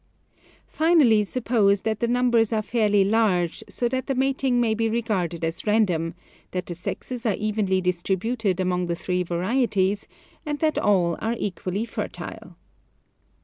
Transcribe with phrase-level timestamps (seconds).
[0.65, 4.89] Finally, sup pose that the numbers are fairly large, so that the mating may be
[4.89, 6.15] regarded as random,
[6.49, 10.07] that the sexes are evenly distributed among the three varieties,
[10.43, 12.55] and that all are equally fertile.